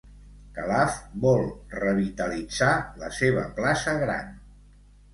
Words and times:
Calaf 0.53 0.95
vol 1.25 1.43
revitalitzar 1.77 2.73
la 3.05 3.13
seva 3.21 3.47
plaça 3.61 3.99
Gran. 4.05 4.39